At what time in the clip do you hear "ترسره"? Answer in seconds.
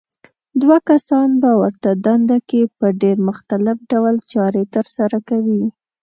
4.75-5.17